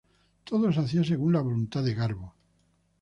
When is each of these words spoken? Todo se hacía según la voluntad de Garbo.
Todo 0.49 0.71
se 0.73 0.79
hacía 0.79 1.03
según 1.03 1.33
la 1.33 1.41
voluntad 1.41 1.83
de 1.83 1.93
Garbo. 1.93 2.33